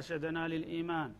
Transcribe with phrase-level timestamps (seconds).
[0.00, 1.10] وأرشدنا للإيمان.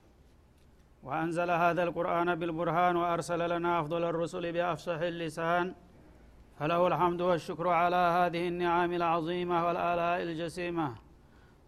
[1.07, 5.75] وأنزل هذا القرآن بالبرهان وأرسل لنا أفضل الرسل بأفصح اللسان.
[6.59, 10.89] فله الحمد والشكر على هذه النعم العظيمة والآلاء الجسيمة.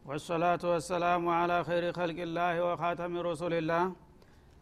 [0.07, 3.85] والصلاة والسلام على خير خلق الله وخاتم رسول الله.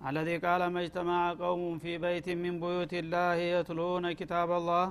[0.09, 4.87] الذي قال ما اجتمع قوم في بيت من بيوت الله يتلون كتاب الله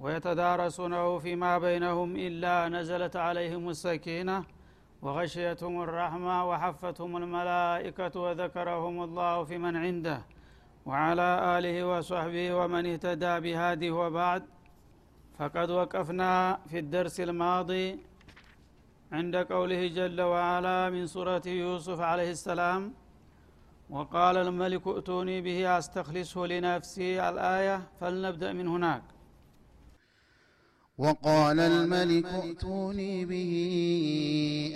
[0.00, 4.44] ويتدارسونه فيما بينهم إلا نزلت عليهم السكينة.
[5.02, 10.18] وغشيتهم الرحمة وحفتهم الملائكة وذكرهم الله في من عنده.
[10.88, 14.42] وعلى آله وصحبه ومن اهتدى بهذه وبعد
[15.38, 16.32] فقد وقفنا
[16.70, 17.86] في الدرس الماضي
[19.12, 22.82] عند قوله جل وعلا من سورة يوسف عليه السلام
[23.90, 29.02] وقال الملك ائتوني به أستخلصه لنفسي الآية فلنبدأ من هناك.
[30.98, 33.52] وقال الملك ائتوني به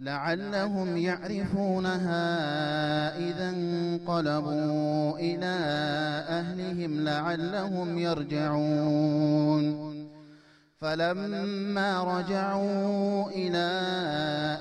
[0.00, 2.18] لعلهم يعرفونها
[3.18, 5.56] إذا انقلبوا إلى
[6.28, 9.90] أهلهم لعلهم يرجعون.
[10.80, 13.68] فلما رجعوا إلى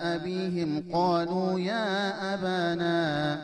[0.04, 3.38] أبيهم قالوا يا أبانا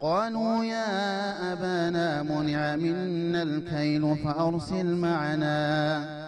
[0.00, 6.27] قالوا يا أبانا منع منا الكيل فأرسل معنا.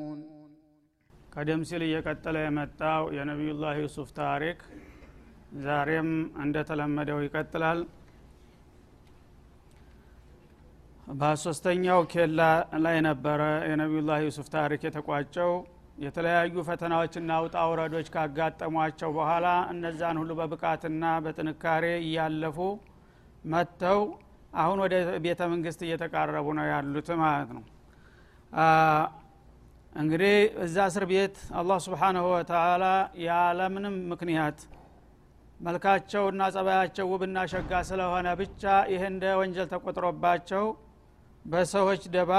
[1.31, 4.59] ቀደም ሲል እየቀጠለ የመጣው የነቢዩላህ ዩሱፍ ታሪክ
[5.65, 6.09] ዛሬም
[6.43, 7.79] እንደተለመደው ይቀጥላል።
[11.13, 12.41] በሶስተኛው ኬላ
[12.83, 15.53] ላይ ነበረ የነቢዩላህ ዩሱፍ ታሪክ የተቋጨው።
[15.97, 22.57] የተለያዩ ፈተናዎችና ውጣ ውረዶች ካጋጠሟቸው በኋላ እነዛን ሁሉ በብቃትና በጥንካሬ እያለፉ
[23.45, 23.99] መጥተው
[24.55, 24.95] አሁን ወደ
[25.25, 27.63] ቤተ መንግስት እየተቃረቡ ነው ያሉት ማለት ነው
[29.93, 30.35] እንግዲህ
[30.65, 32.83] እዛ እስር ቤት አላህ ስብሓንሁ ወተላ
[33.23, 34.59] ያለምንም ምክንያት
[35.59, 40.63] መልካቸውና ጸባያቸው ውብና ሸጋ ስለሆነ ብቻ ይህ እንደ ወንጀል ተቆጥሮባቸው
[41.45, 42.31] በሰዎች ደባ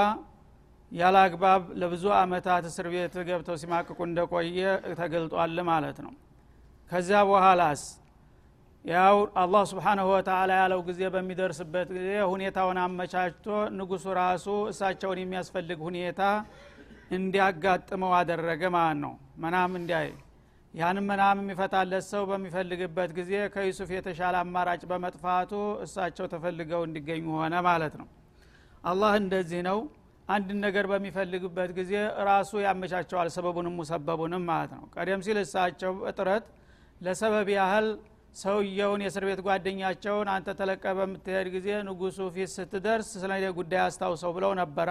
[0.91, 4.59] ያለ አግባብ ለብዙ አመታት እስር ቤት ገብተው ሲማቅቁ እንደቆየ
[4.99, 6.13] ተገልጧል ማለት ነው።
[6.91, 7.83] ከዚያ በኋላስ
[8.85, 13.47] ያው አላህ ስብሓንሁ ወተላ ያለው ጊዜ በሚደርስበት ጊዜ ሁኔታውን አመቻችቶ
[13.77, 16.21] ንጉሱ ራሱ እሳቸውን የሚያስፈልግ ሁኔታ
[17.11, 19.13] እንዲያጋጥመው አደረገ ማለት ነው።
[19.43, 20.09] መናም እንዲያይ
[20.73, 25.51] ያንም መናም የሚፈታለት ሰው በሚፈልግበት ጊዜ ከዩሱፍ የተሻለ አማራጭ በመጥፋቱ
[25.85, 28.07] እሳቸው ተፈልገው እንዲገኙ ሆነ ማለት ነው።
[28.83, 29.77] አላህ እንደዚህ ነው።
[30.27, 31.93] አንድን ነገር በሚፈልግበት ጊዜ
[32.27, 36.45] ራሱ ያመቻቸዋል ሰበቡንም ሙሰበቡንም ማለት ነው። ቀደም ሲል እሳቸው እጥረት
[37.01, 37.87] ለሰበብ ያህል
[38.35, 44.53] ሰውየውን የእስር ቤት ጓደኛቸውን አንተ ተለቀ በምትሄድ ጊዜ ንጉሱ ፊት ስትደርስ ስለ ጉዳይ አስታውሰው ብለው
[44.61, 44.89] ነበረ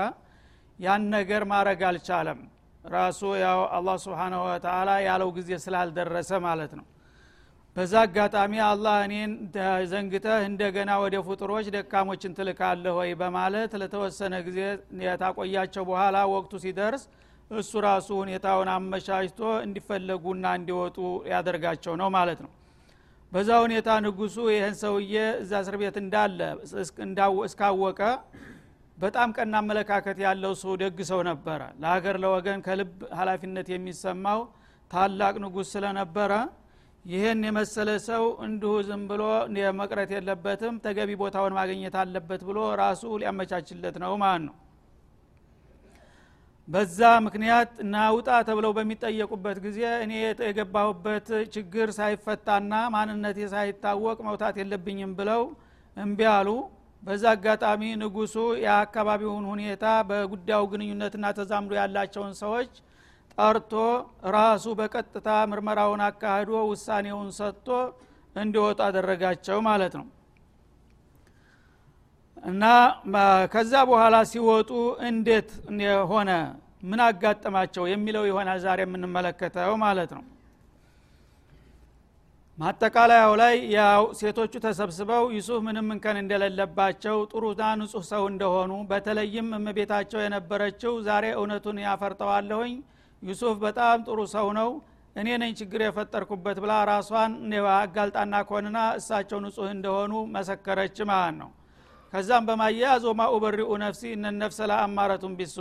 [0.83, 2.41] ያን ነገር ማድረግ አልቻለም።
[2.85, 6.87] ራሱ ያው አላህ ስብሓንሁ ወተላ ያለው ጊዜ ስላልደረሰ ማለት ነው።
[7.77, 9.31] በዛ አጋጣሚ አላህ እኔን
[9.93, 14.59] ዘንግተህ እንደገና ወደ ፍጡሮች ደካሞችን ትልካለህ ወይ በማለት ለተወሰነ ጊዜ
[15.05, 17.05] የታቆያቸው በኋላ ወቅቱ ሲደርስ
[17.51, 20.99] እሱ ራሱ ሁኔታውን አመቻችቶ እንዲፈለጉና እንዲወጡ
[21.33, 22.53] ያደርጋቸው ነው ማለት ነው።
[23.33, 26.39] በዛ ሁኔታ ንጉሱ ይህን ሰውዬ እዛ እስር ቤት እንዳለ
[27.47, 28.01] እስካወቀ
[28.99, 34.41] በጣም ቀና አመለካከት ያለው ሰው ደግ ሰው ነበረ። ለሀገር ለወገን ከልብ ሀላፊነት የሚሰማው
[34.91, 36.33] ታላቅ ንጉስ ስለነበረ
[37.05, 39.23] ይህን የመሰለ ሰው እንዲሁ ዝም ብሎ
[39.81, 44.57] መቅረት የለበትም ተገቢ ቦታውን ማግኘት አለበት ብሎ ራሱ ሊያመቻችለት ነው ማለት ነው።
[46.69, 50.13] በዛ ምክንያት ናውጣ ተብለው በሚጠየቁበት ጊዜ እኔ
[50.43, 55.43] የገባሁበት ችግር ሳይፈታና ማንነቴ ሳይታወቅ መውጣት የለብኝም ብለው
[55.97, 56.49] እምቢ አሉ
[57.03, 62.73] በዛ አጋጣሚ ንጉሱ የአካባቢውን ሁኔታ በጉዳዩ ግንኙነትና ተዛምዶ ያላቸውን ሰዎች
[63.39, 63.73] ጠርቶ
[64.37, 67.69] ራሱ በቀጥታ ምርመራውን አካሂዶ ውሳኔውን ሰጥቶ
[68.37, 70.07] እንዲወጡ አደረጋቸው ማለት ነው።
[72.43, 72.65] እና
[73.53, 74.71] ከዛ በኋላ ሲወጡ
[75.09, 75.51] እንዴት
[76.11, 76.31] ሆነ?
[76.83, 77.85] ምን አጋጠማቸው?
[77.91, 80.23] የሚለው ይሆናል ዛሬ የምንመለከተው ማለት ነው
[82.59, 90.21] ማጠቃለያው ላይ ያው ሴቶቹ ተሰብስበው ዩሱፍ ምንም እንከን እንደሌለባቸው ጥሩና ንጹህ ሰው እንደሆኑ በተለይም እመቤታቸው
[90.23, 92.75] የነበረችው ዛሬ እውነቱን ያፈርጠዋለሁኝ
[93.23, 94.71] ዩሱፍ በጣም ጥሩ ሰው ነው
[95.17, 97.33] እኔ ነኝ ችግር የፈጠርኩበት ብላ ራሷን
[97.77, 101.51] አጋልጣና ኮንና እሳቸው ንጹህ እንደሆኑ መሰከረች ማለት ነው።
[102.13, 105.57] ከዛም በማያያዝ ወማ ኡበሪኡ ነፍሲ እነ ነፍሰ ለአማረቱን ቢሱ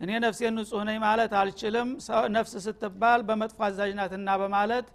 [0.00, 1.90] እኔ ነፍሴን ንጹህ ነኝ ማለት አልችልም
[2.34, 4.86] ነፍስ ስትባል በመጥፎ አዛዥናትና በማለት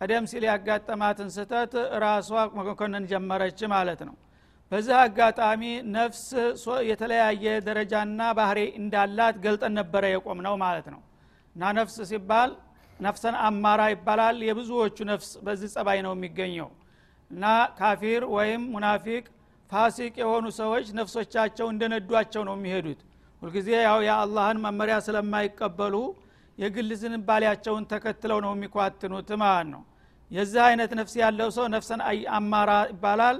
[0.00, 1.72] ቀደም ሲል ያጋጠማትን ስተት
[2.04, 4.14] ራሷ መኮንን ጀመረች ማለት ነው።
[4.72, 5.62] በዚህ አጋጣሚ
[5.94, 6.22] ነፍስ
[6.88, 11.00] የተለያየ ደረጃና ባህሪ እንዳላት ገልጠን ነበረ የቆም ነው ማለት ነው።
[11.56, 12.50] እና ነፍስ ሲባል
[13.00, 16.68] ነፍሰን አማራ ይባላል። የብዙዎቹ ነፍስ በዚህ ጸባይ ነው የሚገኘው።
[17.30, 17.44] እና
[17.78, 19.24] ካፊር ወይም ሙናፊቅ
[19.70, 23.00] ፋሲቅ የሆኑ ሰዎች ነፍሶቻቸው እንደነዷቸው ነው የሚሄዱት።
[23.42, 25.94] ሁልጊዜ ያው የአላህን መመሪያ ስለማይቀበሉ
[26.58, 29.82] የግል ዝንባሌያቸውን ተከትለው ነው የሚኳትኑት ማለት ነው።
[30.30, 32.00] የዚህ አይነት ነፍስ ያለው ሰው ነፍሰን
[32.36, 33.38] አማራ ይባላል።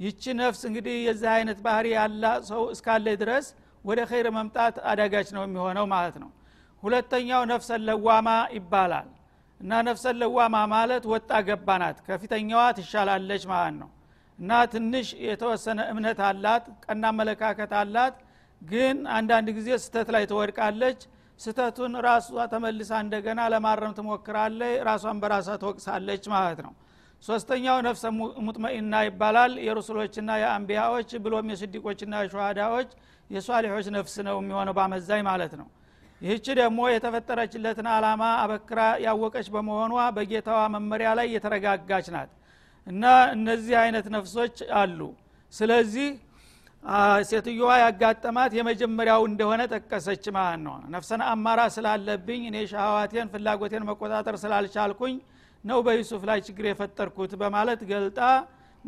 [0.00, 3.46] ይቺ ነፍስ እንግዲህ የዚህ አይነት ባህሪ ያላ ሰው እስካለ ድረስ
[3.84, 6.30] ወደ ኸይር መምጣት አዳጋች ነው የሚሆነው ማለት ነው።
[6.82, 9.08] ሁለተኛው ነፍሰን ለዋማ ይባላል።
[9.60, 13.90] እና ነፍሰን ለዋማ ማለት ወጣ ገባ ናት ከፊተኛዋ ትሻላለች ማለት ነው።
[14.38, 18.16] እና ትንሽ የተወሰነ እምነት አላት ቀና አመለካከት አላት
[18.62, 21.00] ግን አንዳንድ ጊዜ ስተት ላይ ትወድቃለች
[21.40, 26.72] ስተቱን ራሷ ተመልሳ እንደገና ለማረም ትሞክራለች ራሷን በራሷ ትወቅሳለች ማለት ነው።
[27.22, 28.04] ሶስተኛው ነፍሰ
[28.46, 32.90] ሙጥመኢና ይባላል። የሩሱሎችና የአንቢያዎች ብሎም የስዲቆችና የሸሃዳዎች
[33.30, 35.68] የሷሊሖች ነፍስ ነው የሚሆነው በአመዛኝ ማለት ነው።
[36.20, 42.30] ይህች ደግሞ የተፈጠረችለትን አላማ አበክራ ያወቀች በመሆኗ በጌታዋ መመሪያ ላይ የተረጋጋች ናት።
[42.86, 45.00] እና እነዚህ አይነት ነፍሶች አሉ።
[45.52, 46.08] ስለዚህ
[47.28, 55.14] ሴትዮዋ ያጋጠማት የመጀመሪያው እንደሆነ ጠቀሰች ማለት ነው ነፍሰን አማራ ስላለብኝ እኔ ሻህዋቴን ፍላጎቴን መቆጣጠር ስላልቻልኩኝ
[55.64, 58.18] ነው በዩሱፍ ላይ ችግር የፈጠርኩት በማለት ገልጣ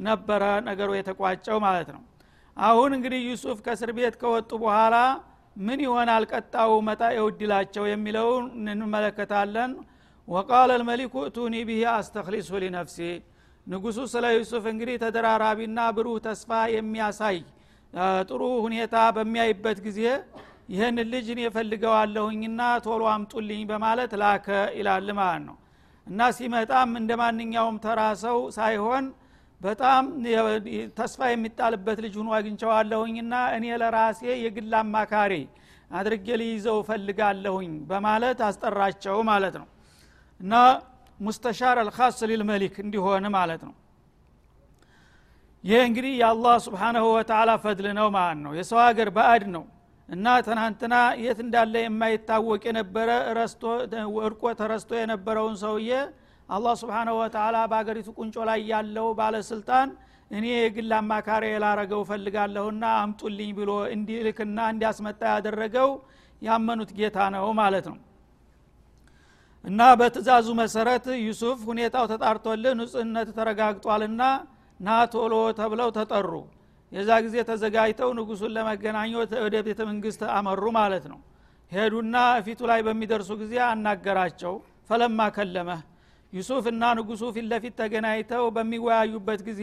[0.01, 2.03] ነበረ ነገሩ የተቋጨው ማለት ነው።
[2.57, 4.97] አሁን እንግዲህ ዩሱፍ ከእስር ቤት ከወጡ በኋላ
[5.57, 6.25] ምን ይሆናል?
[6.33, 9.71] ቀጣው መጣ የውድላቸው የሚለውን እንመለከታለን።
[10.29, 12.99] ወቃለ ልመሊኩ እቱኒ ብሂ አስተክሊሱ ሊነፍሲ።
[13.67, 17.39] ንጉሱ ስለ ዩሱፍ እንግዲህ ተደራራቢና ብሩህ ተስፋ የሚያሳይ
[18.29, 20.01] ጥሩ ሁኔታ በሚያይበት ጊዜ
[20.73, 24.47] ይህን ልጅ እኔ እፈልገዋለሁኝና ቶሎ አምጡልኝ በማለት ላከ
[24.79, 25.57] ይላል ማለት ነው።
[26.07, 29.05] እና ሲመጣም እንደ ማንኛውም ተራ ሰው ሳይሆን
[29.61, 30.05] በጣም
[30.99, 35.33] ተስፋ የሚጣልበት ልጅ ሁኖ አግኝቸዋለሁኝና እኔ ለራሴ የግል አማካሪ
[35.91, 39.69] አድርጌ ልይዘው እፈልጋለሁኝ በማለት አስጠራቸው ማለት ነው።
[40.41, 40.55] እና
[41.21, 43.75] ሙስተሻር አልካስ ሊልመሊክ እንዲሆን ማለት ነው
[45.67, 49.65] ይህ እንግዲህ የአላህ ስብሓናሁ ወተላ ፈድል ነው ማለት ነው። የሰው ሀገር ባዕድ ነው
[50.09, 53.09] እና ትናንትና የት እንዳለ የማይታወቅ የነበረ
[53.39, 53.63] ረስቶ
[54.17, 55.91] ወድቆ ተረስቶ የነበረውን ሰውዬ
[56.49, 59.89] አላህ ስብሓናሁ ወተላ በአገሪቱ ቁንጮ ላይ ያለው ባለስልጣን
[60.31, 65.91] እኔ የግል አማካሪ የላረገው ፈልጋለሁና አምጡልኝ ብሎ እንዲልክና እንዲያስመጣ ያደረገው
[66.43, 67.99] ያመኑት ጌታ ነው ማለት ነው።
[69.65, 74.23] እና በትእዛዙ መሰረት ዩሱፍ ሁኔታው ተጣርቶልህ ንጹህነት ተረጋግጧልና
[74.81, 76.31] ና ቶሎ ተብለው ተጠሩ።
[76.93, 81.19] የዛ ጊዜ ተዘጋጅተው ንጉሱን ለመገናኘት ወደ ቤተ መንግስት አመሩ ማለት ነው።
[81.73, 82.17] ሄዱና
[82.47, 84.55] ፊቱ ላይ በሚደርሱ ጊዜ አናገራቸው።
[84.91, 85.81] ፈለማ ከለመህ
[86.33, 89.63] ዩሱፍ እና ንጉሱ ፊት ለፊት ተገናኝተው በሚወያዩበት ጊዜ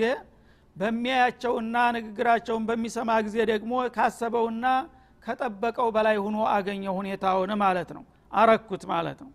[0.76, 4.66] በሚያያቸውና ንግግራቸውን በሚሰማ ጊዜ ደግሞ ካሰበውና
[5.24, 9.32] ከጠበቀው በላይ ሁኖ አገኘው ሁኔታውን ማለት ነው። አረኩት ማለት ነው።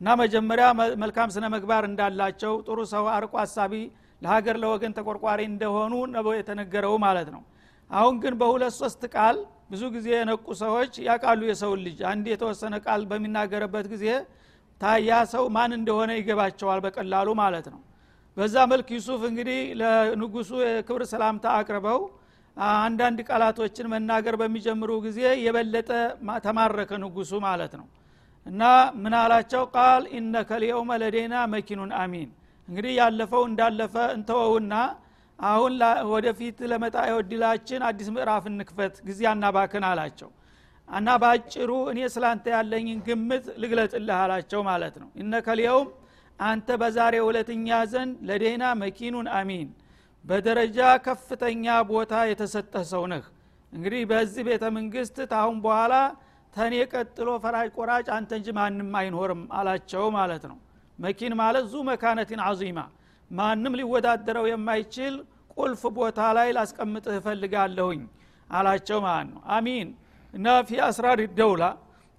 [0.00, 0.66] እና መጀመሪያ
[1.02, 3.72] መልካም ስነ ምግባር እንዳላቸው ጥሩ ሰው አርቆ አሳቢ
[4.22, 7.42] ለሀገር ለወገን ተቆርቋሪ እንደሆኑ ነው የተነገረው ማለት ነው።
[7.90, 9.36] አሁን ግን በሁለት ሶስት ቃል
[9.70, 14.06] ብዙ ጊዜ የነቁ ሰዎች ያቃሉ የሰውን ልጅ። አንድ የተወሰነ ቃል በሚናገርበት ጊዜ
[14.80, 17.80] ታያ ሰው ማን እንደሆነ ይገባቸዋል በቀላሉ ማለት ነው።
[18.36, 22.00] በዛ መልክ ዩሱፍ እንግዲህ ለንጉሱ የክብር ሰላምታ አቅርበው
[22.80, 25.90] አንዳንድ ቃላቶችን መናገር በሚጀምሩ ጊዜ የበለጠ
[26.46, 27.86] ተማረከ ንጉሱ ማለት ነው።
[28.46, 28.62] እና
[29.02, 29.62] ምን አላቸው?
[29.74, 32.28] ቃል ኢነከ ሊየውመ ለዴና መኪኑን አሚን
[32.68, 34.74] እንግዲህ ያለፈው እንዳለፈ እንተወውና
[35.38, 35.74] አሁን
[36.12, 40.30] ወደፊት ለመጣ የወድላችን አዲስ ምዕራፍ እንክፈት ጊዜ አናባክን አላቸው።
[40.88, 45.88] እና በአጭሩ እኔ ስላንተ ያለኝን ግምት ልግለጥልህ አላቸው ማለት ነው። እነከ ሊየውም
[46.40, 49.68] አንተ በዛሬ ሁለተኛ ዘንድ ለዴና መኪኑን አሚን
[50.24, 53.24] በደረጃ ከፍተኛ ቦታ የተሰጠህ ሰው ነህ።
[53.72, 55.94] እንግዲህ በዚህ ቤተ መንግስት ታሁን በኋላ
[56.54, 60.56] ተኔ ቀጥሎ ፈራጅ ቆራጭ አንተ እንጂ ማንም አይኖርም አላቸው ማለት ነው
[60.98, 62.78] መኪን ማለት ዙ መካነቲን አዚማ
[63.30, 65.14] ማንም ሊወዳደረው የማይችል
[65.54, 68.00] ቁልፍ ቦታ ላይ ላስቀምጥህ እፈልጋለሁኝ
[68.48, 69.88] አላቸው ማለት ነው። አሚን።
[70.34, 71.64] እና ፊ አስራር ደውላ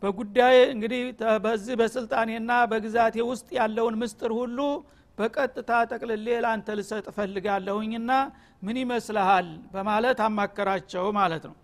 [0.03, 1.01] በጉዳይ እንግዲህ
[1.45, 4.59] በዚህ በስልጣኔና በግዛቴ ውስጥ ያለውን ምስጥር ሁሉ
[5.17, 8.11] በቀጥታ ጠቅልሌ ለአንተ ልሰጥ እፈልጋለሁኝና
[8.61, 9.47] ምን ይመስልሃል?
[9.73, 11.55] በማለት አማከራቸው ማለት ነው።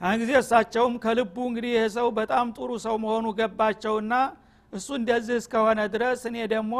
[0.00, 4.12] ያን ጊዜ እሳቸውም ከልቡ እንግዲህ ይህ ሰው በጣም ጥሩ ሰው መሆኑ ገባቸውና
[4.72, 6.74] እሱ እንደዚህ እስከሆነ ድረስ እኔ ደግሞ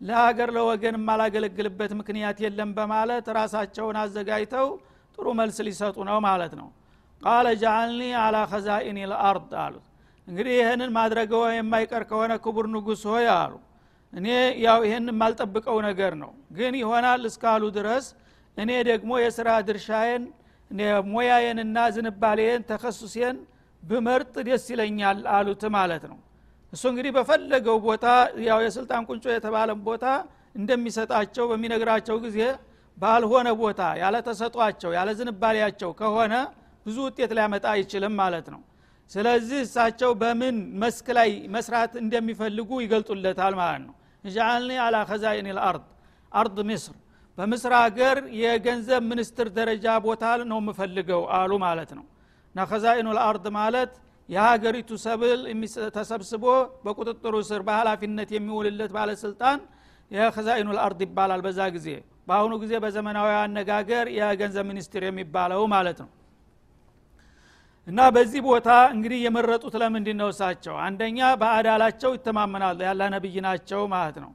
[0.00, 4.68] ለሀገር ለወገን የማላገለግልበት ምክንያት የለም በማለት ራሳቸውን አዘጋጅተው
[5.16, 6.68] ጥሩ መልስ ሊሰጡ ነው ማለት ነው።
[7.22, 9.84] ቃለ ጃአልኒ አላ ከዛኢን ልአርድ አሉት።
[10.28, 13.52] እንግዲህ ይህንን ማድረገው የማይቀር ከሆነ ክቡር ንጉስ ሆይ አሉ።
[14.12, 14.26] እኔ
[14.64, 18.06] ያው ይህን የማልጠብቀው ነገር ነው። ግን ይሆናል እስካሉ ድረስ
[18.56, 20.24] እኔ ደግሞ የስራ ድርሻዬን
[21.12, 23.36] ሙያዬንና ዝንባሌን ተከሱሴን
[23.82, 26.18] ብመርጥ ደስ ይለኛል አሉት ማለት ነው
[26.72, 28.06] እሱ እንግዲህ በፈለገው ቦታ
[28.46, 30.04] ያው የስልጣን ቁንጮ የተባለ ቦታ
[30.58, 32.38] እንደሚሰጣቸው በሚነግራቸው ጊዜ
[32.96, 36.34] ባልሆነ ቦታ ያለ ተሰጧቸው ያለ ዝንባሌያቸው ከሆነ
[36.86, 38.60] ብዙ ውጤት ሊያመጣ አይችልም ማለት ነው።
[39.10, 45.84] ስለዚህ እሳቸው በምን መስክ ላይ መስራት እንደሚፈልጉ ይገልጡለታል ማለት ነው። እጃአልኒ አላ ከዛኢን ልአርድ
[46.32, 46.96] አርድ ምስር
[47.38, 52.04] በምስር ሀገር የገንዘብ ሚኒስትር ደረጃ ቦታ ነው የምፈልገው አሉ ማለት ነው።
[52.54, 53.92] እና ከዛኢኑ ልአርድ ማለት
[54.28, 55.40] የሀገሪቱ ሰብል
[55.96, 56.44] ተሰብስቦ
[56.84, 59.58] በቁጥጥሩ ስር በሀላፊነት የሚውልለት ባለስልጣን
[60.10, 61.88] የከዛኢኑ ልአርድ ይባላል በዛ ጊዜ።
[62.28, 66.10] በአሁኑ ጊዜ በዘመናዊ አነጋገር የገንዘብ ሚኒስትር የሚባለው ማለት ነው።
[67.86, 70.74] እና በዚህ ቦታ እንግዲህ የመረጡት ለምንድን ነው እሳቸው?
[70.86, 74.30] አንደኛ በአዳላቸው ይተማመናሉ ያላ ነብይ ናቸው ማለት ነው።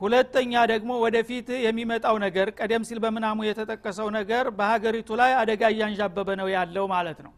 [0.00, 6.48] ሁለተኛ ደግሞ ወደፊት የሚመጣው ነገር ቀደም ሲል በምናሙ የተጠቀሰው ነገር በሀገሪቱ ላይ አደጋ እያንዣበበ ነው
[6.56, 7.32] ያለው ማለት ነው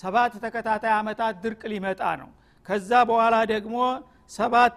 [0.00, 2.28] ሰባት ተከታታይ አመታት ድርቅ ሊመጣ ነው።
[2.66, 3.76] ከዛ በኋላ ደግሞ
[4.30, 4.74] ሰባት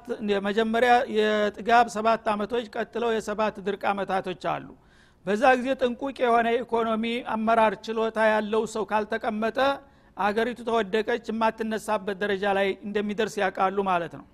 [0.47, 4.67] መጀመሪያ የጥጋብ ሰባት አመቶች ቀጥለው የሰባት ድርቅ አመታቶች አሉ።
[5.25, 7.03] በዛ ጊዜ ጥንቁቅ የሆነ ኢኮኖሚ
[7.35, 9.59] አመራር ችሎታ ያለው ሰው ካልተቀመጠ
[10.17, 14.25] አገሪቱ ተወደቀች የማትነሳበት ደረጃ ላይ እንደሚደርስ ያውቃሉ ማለት ነው።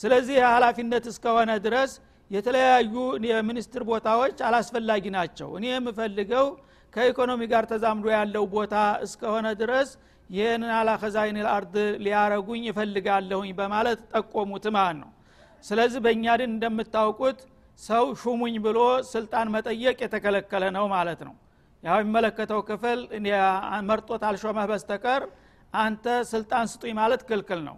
[0.00, 1.90] ስለዚህ ኃላፊነት እስከሆነ ድረስ
[2.30, 2.94] የተለያዩ
[3.30, 6.46] የሚኒስትር ቦታዎች አላስፈላጊ ናቸው። እኔ የምፈልገው
[6.92, 8.74] ከኢኮኖሚ ጋር ተዛምዶ ያለው ቦታ
[9.06, 9.88] እስከሆነ ድረስ
[10.30, 15.10] ይህንን አላከዛይን ልአርድ ሊያረጉኝ ይፈልጋለሁኝ በማለት ጠቆሙት ማለት ነው።
[15.64, 17.38] ስለዚህ በእኛ ድን እንደምታውቁት
[17.78, 18.78] ሰው ሹሙኝ ብሎ
[19.10, 21.34] ስልጣን መጠየቅ የተከለከለ ነው ማለት ነው።
[21.82, 23.00] ያው የሚመለከተው ክፍል
[23.88, 25.22] መርጦት አልሾመህ በስተቀር
[25.74, 27.76] አንተ ስልጣን ስጡኝ ማለት ክልክል ነው።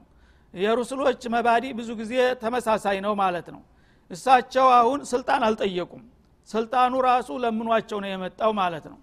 [0.54, 2.12] የሩስሎች መባዲ ብዙ ጊዜ
[2.42, 3.62] ተመሳሳይ ነው ማለት ነው።
[4.10, 6.04] እሳቸው አሁን ስልጣን አልጠየቁም።
[6.48, 8.98] ስልጣኑ ራሱ ለምኗቸው ነው የመጣው ማለት ነው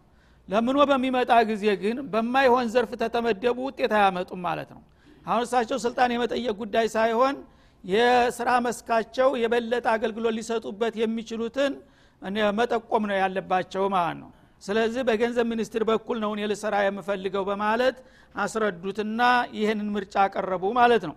[0.49, 4.81] ለምኖ በሚመጣ ጊዜ ግን በማይሆን ዘርፍ ተተመደቡ ውጤት አያመጡም ማለት ነው።
[5.25, 7.35] አሁን እሳቸው ስልጣን የመጠየቅ ጉዳይ ሳይሆን
[7.83, 11.73] የስራ መስካቸው የበለጠ አገልግሎት ሊሰጡበት የሚችሉትን
[12.59, 14.29] መጠቆም ነው ያለባቸው ማለት ነው።
[14.63, 17.97] ስለዚህ በገንዘብ ሚኒስትር በኩል ነው እኔ ልሰራ የምፈልገው በማለት
[18.35, 19.21] አስረዱትና
[19.57, 21.15] ይህንን ምርጫ አቀረቡ ማለት ነው።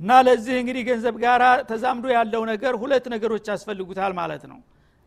[0.00, 4.60] እና ለዚህ እንግዲህ ገንዘብ ጋር ተዛምዶ ያለው ነገር ሁለት ነገሮች ያስፈልጉታል ማለት ነው።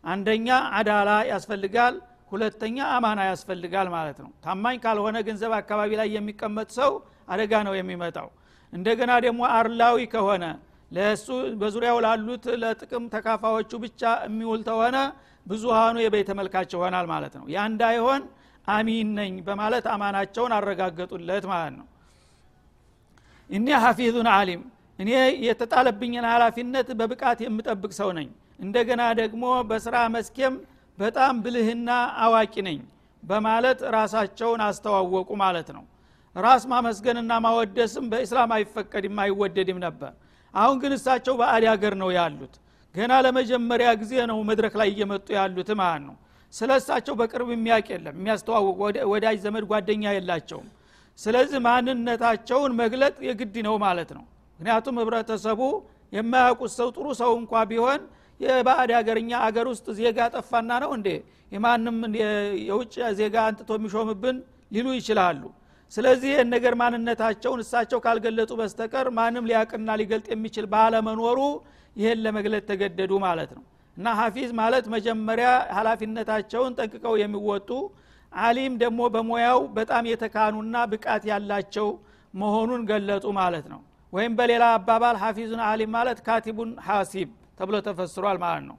[0.04, 0.48] አንደኛ
[0.78, 1.94] አዳላ ያስፈልጋል
[2.32, 6.92] ሁለተኛ አማና ያስፈልጋል ማለት ነው። ታማኝ ካልሆነ ገንዘብ አካባቢ ላይ የሚቀመጥ ሰው
[7.28, 8.28] አደጋ ነው የሚመጣው።
[8.72, 10.44] እንደገና ደግሞ አርላዊ ከሆነ
[10.90, 11.26] ለእሱ
[11.60, 14.96] በዙሪያው ላሉት ለጥቅም ተካፋዎቹ ብቻ የሚውል ተሆነ
[15.46, 18.22] ብዙሃኑ የበይ ተመልካች ይሆናል ማለት ነው። ያ እንዳይሆን
[18.66, 21.86] አሚን ነኝ በማለት አማናቸውን አረጋገጡለት ማለት ነው።
[23.50, 24.62] እኔ ሐፊዙን አሊም
[24.98, 25.10] እኔ
[25.46, 28.28] የተጣለብኝን ኃላፊነት በብቃት የምጠብቅ ሰው ነኝ።
[28.60, 30.54] እንደገና ደግሞ በስራ መስኬም
[30.98, 31.90] በጣም ብልህና
[32.24, 32.78] አዋቂ ነኝ
[33.22, 35.84] በማለት ራሳቸውን አስተዋወቁ ማለት ነው።
[36.36, 40.12] ራስ ማመስገንና ማወደስም በእስላም አይፈቀድም አይወደድም ነበር።
[40.54, 42.54] አሁን ግን እሳቸው በአዲ ሀገር ነው ያሉት።
[42.94, 46.16] ገና ለመጀመሪያ ጊዜ ነው መድረክ ላይ እየመጡ ያሉት ማለት ነው።
[46.52, 48.76] ስለ እሳቸው በቅርብ የሚያውቅ የለም የሚያስተዋውቅ
[49.12, 50.68] ወዳጅ ዘመድ ጓደኛ የላቸውም።
[51.18, 54.24] ስለዚህ ማንነታቸውን መግለጥ የግድ ነው ማለት ነው።
[54.58, 55.60] ምክንያቱም ህብረተሰቡ
[56.12, 58.00] የማያውቁት ሰው ጥሩ ሰው እንኳ ቢሆን
[58.40, 61.08] የባዕድ ሀገርኛ አገር ውስጥ ዜጋ ጠፋና ነው እንዴ?
[61.52, 61.98] የማንም
[62.66, 64.36] የውጭ ዜጋ አንጥቶ የሚሾምብን
[64.74, 65.42] ሊሉ ይችላሉ።
[65.92, 71.38] ስለዚህ ይህን ነገር ማንነታቸውን እሳቸው ካልገለጡ በስተቀር ማንም ሊያቅና ሊገልጥ የሚችል ባለመኖሩ
[71.96, 73.64] ይህን ለመግለጥ ተገደዱ ማለት ነው።
[73.96, 77.70] እና ሀፊዝ ማለት መጀመሪያ ሀላፊነታቸውን ጠንቅቀው የሚወጡ
[78.32, 81.88] አሊም ደግሞ በሙያው በጣም የተካኑና ብቃት ያላቸው
[82.34, 83.80] መሆኑን ገለጡ ማለት ነው።
[84.12, 88.76] ወይም በሌላ አባባል ሀፊዙን አሊም ማለት ካቲቡን ሐሲብ ተብሎ ተፈስሯል ማለት ነው።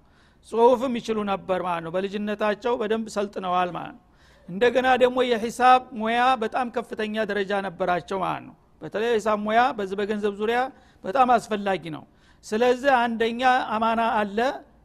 [0.50, 4.04] ጽሁፍም ይችሉ ነበር ማለት ነው። በልጅነታቸው በደንብ ሰልጥነዋል ማለት ነው።
[4.50, 10.34] እንደገና ደግሞ የሂሳብ ሙያ በጣም ከፍተኛ ደረጃ ነበራቸው ማለት ነው። በተለይ የሂሳብ ሙያ በዚህ በገንዘብ
[10.42, 10.60] ዙሪያ
[11.04, 12.04] በጣም አስፈላጊ ነው።
[12.46, 13.42] ስለዚህ አንደኛ
[13.76, 14.40] አማና አለ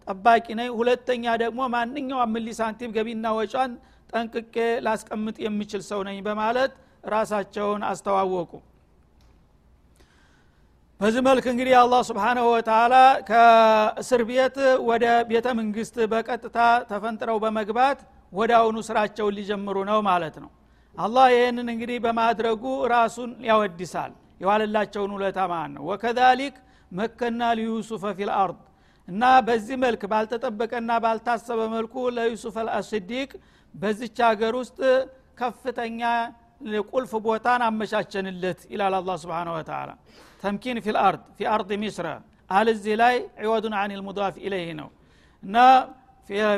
[0.07, 3.73] ጠባቂ ነኝ። ሁለተኛ ደግሞ ማንኛውም ሚሊ ሳንቲም ገቢና ወጯን
[4.11, 6.73] ጠንቅቄ ላስቀምጥ የሚችል ሰው ነኝ በማለት
[7.15, 8.51] ራሳቸውን አስተዋወቁ
[11.03, 12.95] በዚህ መልክ እንግዲህ አላህ ስብሓናሁ ወተላ
[13.29, 14.57] ከእስር ቤት
[14.89, 16.59] ወደ ቤተ መንግስት በቀጥታ
[16.91, 18.01] ተፈንጥረው በመግባት
[18.33, 20.51] ወደ አሁኑ ስራቸውን ሊጀምሩ ነው ማለት ነው።
[20.99, 22.63] አላህ ይህንን እንግዲህ በማድረጉ
[22.95, 24.13] ራሱን ያወድሳል
[24.43, 26.55] የዋለላቸውን ውለታ ማለት ነው። ወከዛሊክ
[26.93, 28.61] መከና ሊዩሱፈ ፊል አርድ
[29.09, 33.31] እና በዚህ መልክ ባልተጠበቀና ባልታሰበ መልኩ ለዩሱፍ አልአስዲቅ
[33.75, 34.79] በዚች ሀገር ውስጥ
[35.41, 36.01] ከፍተኛ
[36.91, 39.91] ቁልፍ ቦታን አመቻቸንለት ይላል አላ ስብን ወተላ
[40.43, 42.07] ተምኪን ፊ ልአርድ ፊ አርድ ሚስረ
[42.51, 44.89] አል እዚህ ላይ ዕወዱን አን ልሙዳፍ ኢለይህ ነው።
[45.43, 45.57] እና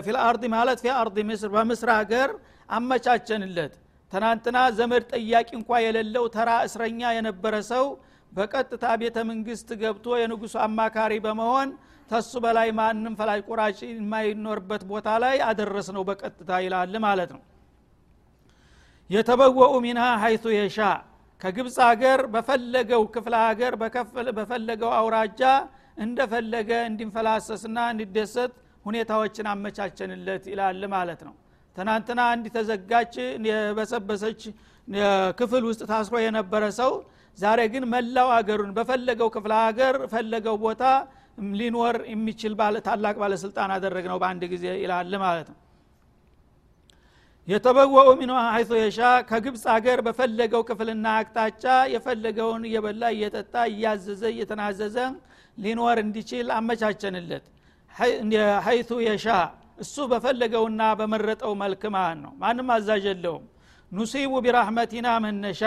[0.07, 2.31] ፊልአርድ ማለት ፊ አርድ ምስር በምስር ሀገር
[2.69, 3.73] አመቻቸንለት።
[4.13, 7.85] ትናንትና ዘመድ ጠያቂ እንኳ የሌለው ተራ እስረኛ የነበረ ሰው
[8.33, 11.69] በቀጥታ ቤተ መንግስት ገብቶ የንጉሱ አማካሪ በመሆን
[12.11, 17.43] ተሱ በላይ ማንም ፈላጭ ቁራጭ የማይኖርበት ቦታ ላይ አደረስ ነው በቀጥታ ይላል ማለት ነው
[19.11, 20.79] የተበወኡ ሚንሃ ሀይቱ የሻ።
[21.41, 23.73] ከግብፅ ሀገር በፈለገው ክፍለ ሀገር
[24.39, 25.41] በፈለገው አውራጃ
[26.05, 28.53] እንደፈለገ እንዲንፈላሰስና እንዲደሰት
[28.87, 31.35] ሁኔታዎችን አመቻቸንለት ይላል ማለት ነው።
[31.77, 33.15] ትናንትና አንድ ተዘጋች
[33.49, 34.41] የበሰበሰች
[35.39, 36.93] ክፍል ውስጥ ታስሮ የነበረ ሰው
[37.39, 40.83] ዛሬ ግን መላው አገሩን በፈለገው ክፍለ ሀገር ፈለገው ቦታ
[41.55, 42.53] ሊኖር የሚችል
[42.87, 45.59] ታላቅ ባለስልጣን አደረግ ነው በአንድ ጊዜ ይላል ማለት ነው
[47.49, 48.99] የተበወኡ ሚን ሀይቶ የሻ
[49.31, 54.97] ከግብፅ ሀገር በፈለገው ክፍልና አቅጣጫ የፈለገውን እየበላ እየጠጣ እያዘዘ እየተናዘዘ
[55.59, 57.45] ሊኖር እንዲችል አመቻቸንለት።
[58.67, 59.27] ሀይቱ የሻ
[59.79, 63.45] እሱ በፈለገውና በመረጠው መልክ ማለት ነው። ማንም አዛዥ የለውም።
[63.93, 65.63] ኑሲቡ ቢራህመቲና መነሻ።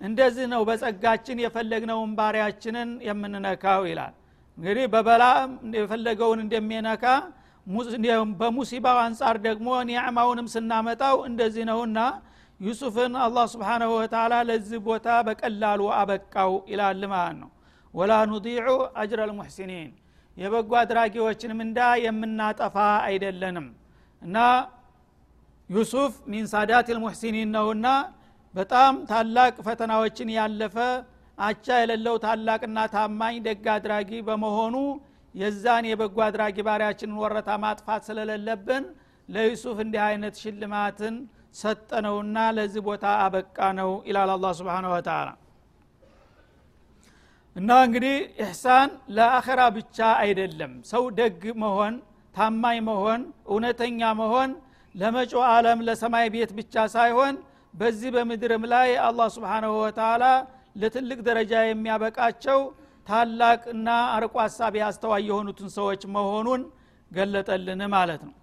[0.00, 4.14] እንደዚህ ነው በጸጋችን የፈለግነውን ባሪያችንን የምንነካው ይላል።
[4.58, 5.24] እንግዲህ በበላ
[5.80, 7.04] የፈለገውን እንደሚነካ
[8.40, 11.98] በሙሲባው አንጻር ደግሞ ኒዕማውንም ስናመጣው እንደዚህ ነውና
[12.60, 17.50] ዩሱፍን አላህ ስብሓናሁ ወተላ ለዚህ ቦታ በቀላሉ አበቃው ይላል ማለት ነው።
[17.94, 18.66] ወላ ኑዲዑ
[19.00, 19.88] አጅረ ልሙሕሲኒን
[20.36, 23.66] የበጎ አድራጊዎችን ምንዳ የምናጠፋ አይደለንም።
[24.22, 24.36] እና
[25.70, 27.86] ዩሱፍ ሚን ሳዳት ልሙሕሲኒን ነውና
[28.54, 30.76] በጣም ታላቅ ፈተናዎችን ያለፈ
[31.38, 34.76] አቻ የሌለው ታላቅና ታማኝ ደግ አድራጊ በመሆኑ
[35.34, 38.84] የዛን የበጎ አድራጊ ባሪያችንን ወረታ ማጥፋት ስለሌለብን
[39.28, 41.16] ለዩሱፍ እንዲህ አይነት ሽልማትን
[41.60, 45.28] ሰጠነውና ለዚህ ቦታ አበቃ ነው ይላል አላ ስብን ወተላ
[47.56, 51.94] እና እንግዲህ ኢሕሳን ለአኸራ ብቻ አይደለም ሰው ደግ መሆን
[52.34, 54.50] ታማኝ መሆን እውነተኛ መሆን
[54.94, 57.34] ለመጮ አለም ለሰማይ ቤት ብቻ ሳይሆን
[57.74, 60.24] በዚህ በምድርም ላይ አላህ ስብሓናሁ ወተላ
[60.80, 62.60] ለትልቅ ደረጃ የሚያበቃቸው
[63.10, 66.62] ታላቅና አርቆ ሀሳቢ አስተዋይ የሆኑትን ሰዎች መሆኑን
[67.10, 68.34] ገለጠልን ማለት ነው።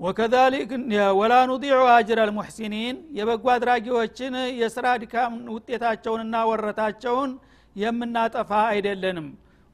[0.00, 0.70] ወከዛሊክ
[1.18, 7.30] ወላ ኑዲዑ አጅር አልሙሕሲኒን የበጎ አድራጊዎችን የስራ ድካም ውጤታቸውንና ወረታቸውን
[7.76, 9.28] የምናጠፋ አይደለንም።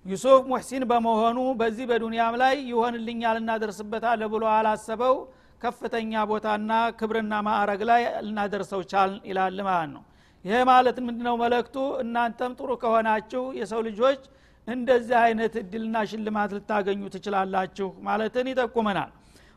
[0.07, 5.17] ዩሱፍ ሙሕሲን በመሆኑ በዚህ በዱንያም ላይ ይሆንልኛል እናደርስበታለ ብሎ አላሰበው
[5.63, 10.03] ከፍተኛ ቦታና ክብርና ማዕረግ ላይ ልናደርሰው ቻል ይላል ማለት ነው
[10.45, 11.35] ይሄ ማለት ምንድነው?
[11.43, 14.21] መለክቱ እናንተም ጥሩ ከሆናችሁ የሰው ልጆች
[14.69, 19.11] እንደዚህ አይነት እድልና ሽልማት ልታገኙ ትችላላችሁ ማለትን ይጠቁመናል።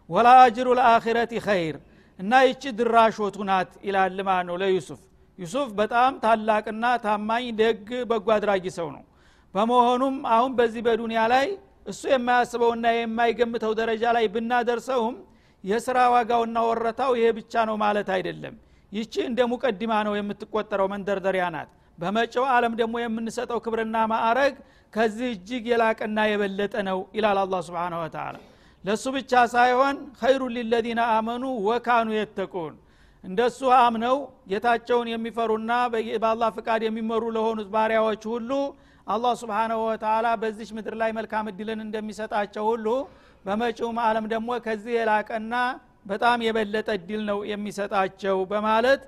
[0.09, 1.75] ወላ አጅሩ ልአኪረት ኸይር
[2.19, 4.17] እና ይቺ ድራሾቱ ናት ይላል
[4.49, 5.01] ነው ለዩሱፍ።
[5.39, 9.03] ዩሱፍ በጣም ታላቅና ታማኝ ደግ በጎ አድራጊ ሰው ነው።
[9.53, 11.47] በመሆኑም አሁን በዚህ በዱንያ ላይ
[11.85, 15.15] እሱ የማያስበውና የማይገምተው ደረጃ ላይ ብናደርሰውም
[15.63, 18.55] የስራ ዋጋውና ወረታው ይሄ ብቻ ነው ማለት አይደለም
[18.95, 24.55] ይቺ እንደ ሙቀዲማ ነው የምትቆጠረው መንደርደሪያ ናት። በመጪው ዓለም ደግሞ የምንሰጠው ክብርና ማዕረግ
[24.93, 28.35] ከዚህ እጅግ የላቀና የበለጠ ነው ይላል አላ ስብን ወተላ
[28.83, 32.73] ለእሱ ብቻ ሳይሆን ኸይሩ ሊለዚነ አመኑ ወካኑ የተቁን።
[33.23, 34.17] እንደሱ አምነው
[34.51, 35.71] ጌታቸውን የሚፈሩና
[36.23, 38.51] በአላህ ፍቃድ የሚመሩ ለሆኑት ባሪያዎች ሁሉ
[39.07, 42.87] አላህ ስብሓናሁ ወተላ በዚች ምድር ላይ መልካም እድልን እንደሚሰጣቸው ሁሉ
[43.45, 45.55] በመጪውም ዓለም ደግሞ ከዚህ የላቀና
[46.05, 49.01] በጣም የበለጠ እድል ነው የሚሰጣቸው በማለት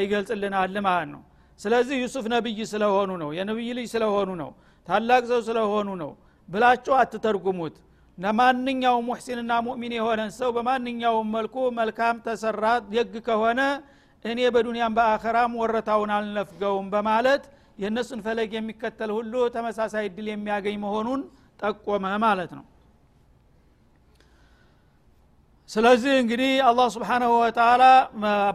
[0.00, 1.22] ይገልጽልናል ማለት ነው።
[1.60, 4.50] ስለዚህ ዩሱፍ ነቢይ ስለሆኑ ነው የነቢይ ልጅ ስለሆኑ ነው
[4.88, 6.10] ታላቅ ሰው ስለሆኑ ነው
[6.48, 7.76] ብላችሁ አትተርጉሙት።
[8.18, 13.60] ለማንኛውም ሙሕሲንና ሙእሚን የሆነን ሰው በማንኛውም መልኩ መልካም ተሰራ ደግ ከሆነ
[14.24, 17.42] እኔ በዱንያም በአኸራም ወረታውን አልነፍገውም በማለት
[17.78, 21.20] የእነሱን ፈለግ የሚከተል ሁሉ ተመሳሳይ እድል የሚያገኝ መሆኑን
[21.60, 22.64] ጠቆመ ማለት ነው
[25.70, 27.84] ስለዚህ እንግዲህ አላህ ስብሓናሁ ወተላ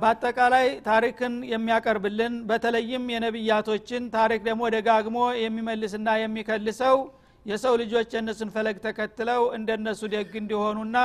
[0.02, 6.98] በአጠቃላይ ታሪክን የሚያቀርብልን በተለይም የነቢያቶችን ታሪክ ደግሞ ደጋግሞ የሚመልስና የሚከልሰው
[7.46, 10.98] የሰው ልጆች የእነሱን ፈለግ ተከትለው እንደነሱ ደግ እንዲሆኑና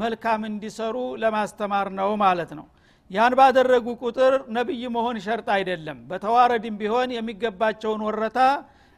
[0.00, 2.66] መልካም እንዲሰሩ ለማስተማር ነው ማለት ነው።
[3.10, 8.38] ያን ባደረጉ ቁጥር ነቢይ መሆን ሸርጥ አይደለም። በተዋረድም ቢሆን የሚገባቸውን ወረታ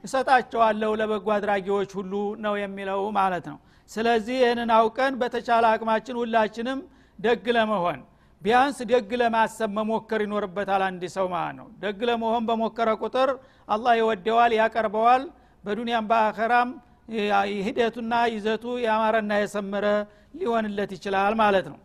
[0.05, 2.13] እሰጣቸዋለሁ ለበጎ አድራጊዎች ሁሉ
[2.45, 3.59] ነው የሚለው ማለት ነው
[3.91, 6.79] ስለዚህ ይህንን አውቀን በተቻለ አቅማችን ሁላችንም
[7.19, 8.01] ደግ ለመሆን
[8.43, 13.31] ቢያንስ ደግ ለማሰብ መሞከር ይኖርበታል አንድ ሰው ማለት ነው። ደግ ለመሆን በሞከረ ቁጥር
[13.69, 15.23] አላህ ይወደዋል ያቀርበዋል።
[15.65, 16.69] በዱንያም በአኸራም
[17.67, 19.87] ሂደቱና ይዘቱ ያማረና የሰመረ
[20.39, 21.79] ሊሆንለት ይችላል ማለት ነው።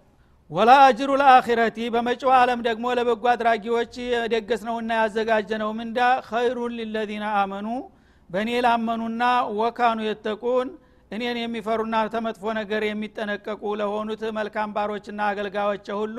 [0.50, 7.68] ወላ አጅሩ ለአኺረቲ በመጪው ዓለም ደግሞ ለበጎ አድራጊዎች የደገስነውና ያዘጋጀነው ምንዳ ኸይሩን ሊለዚነ አመኑ
[8.30, 9.24] በእኔ ላመኑና
[9.60, 10.68] ወካኑ የተቁን
[11.13, 16.17] እኔን የሚፈሩና ተመጥፎ ነገር የሚጠነቀቁ ለሆኑት መልካም ባሮችና አገልጋዮች ሁሉ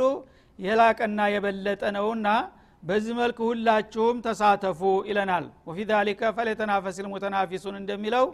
[0.58, 2.28] የላቀና የበለጠ ነውና
[2.82, 8.26] በዚህ መልክ ሁላችሁም ተሳተፉ ይለናል። ወፊ ዛሊከ ፈለተናፈስ ልሙተናፊሱን እንደሚለው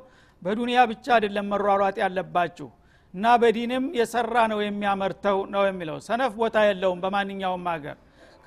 [0.42, 2.68] በዱንያ ብቻ አይደለም መሯሯጥ ያለባችሁ
[3.14, 7.96] እና በዲንም የሰራ ነው የሚያመርተው ነው የሚለው። ሰነፍ ቦታ የለውም በማንኛውም ሀገር።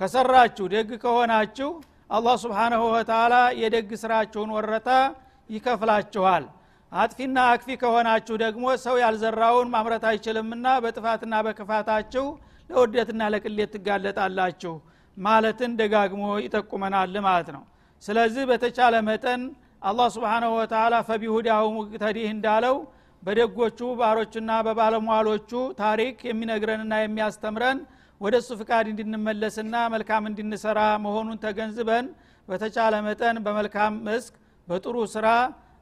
[0.00, 1.70] ከሰራችሁ ደግ ከሆናችሁ
[2.10, 4.90] አላህ ስብሓናሁ ወተላ የደግ ስራችሁን ወረታ
[5.50, 6.44] ይከፍላችኋል
[6.94, 12.24] አጥፊና አክፊ ከሆናችሁ ደግሞ ሰው ያልዘራውን ማምረት አይችልምና በጥፋትና በክፋታችሁ
[12.70, 14.74] ለውደትና ለቅሌት ትጋለጣላችሁ
[15.16, 17.62] ማለትን ደጋግሞ ይጠቁመናል ማለት ነው።
[18.02, 19.42] ስለዚህ በተቻለ መጠን
[19.82, 22.76] አላህ ስብሓናሁ ወተላ ፈቢሁዳሁ ሙቅተዲህ እንዳለው
[23.22, 25.50] በደጎቹ ባሮቹና በባለሟሎቹ
[25.82, 27.78] ታሪክ የሚነግረንና የሚያስተምረን
[28.20, 32.06] ወደ እሱ ፍቃድ እንድንመለስና መልካም እንድንሰራ መሆኑን ተገንዝበን
[32.48, 34.34] በተቻለ መጠን በመልካም መስክ
[34.68, 35.28] በጥሩ ስራ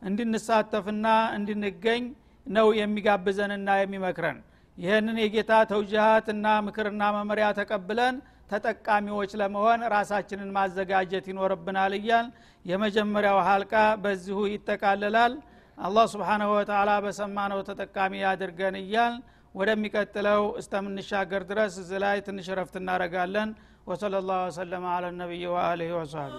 [0.03, 2.05] እንድንሳተፍና እንድንገኝ
[2.47, 4.39] ነው የሚጋብዘንና የሚመክረን።
[4.79, 8.15] ይህንን የጌታ ተውጅሃትና ምክርና መመሪያ ተቀብለን
[8.51, 12.27] ተጠቃሚዎች ለመሆን ራሳችንን ማዘጋጀት ይኖርብናል እያል
[12.65, 15.35] የመጀመሪያው ሀልቃ በዚሁ ይጠቃልላል
[15.79, 19.15] አላህ ስብሓናሁ ወተላ በሰማነው ተጠቃሚ ያድርገን እያል
[19.55, 23.51] ወደሚቀጥለው እስተምንሻገር ድረስ እዚ ላይ ትንሽ ረፍት እናረጋለን
[23.91, 26.35] ወሰለ ላሁ ወሰለማ አለ ነቢይ ወአሊህ ወሰሀቢ